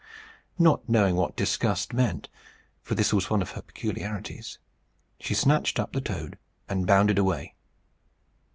[0.57, 2.27] Not knowing what disgust meant,
[2.81, 4.57] for this was one of her peculiarities,
[5.19, 7.53] she snatched up the toad and bounded away.